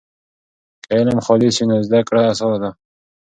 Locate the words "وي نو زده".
1.57-2.01